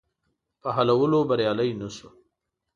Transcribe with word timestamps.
په 0.61 0.69
حلولو 0.75 1.19
بریالی 1.29 1.71
نه 1.81 1.89
شو. 1.95 2.09